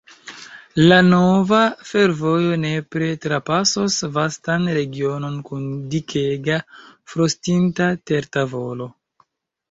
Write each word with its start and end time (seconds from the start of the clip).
La 0.91 0.95
nova 1.07 1.57
fervojo 1.89 2.55
nepre 2.61 3.09
trapasos 3.25 3.97
vastan 4.15 4.65
regionon 4.77 5.35
kun 5.49 5.67
dikega 5.91 6.57
frostinta 7.13 7.91
tertavolo. 8.13 8.89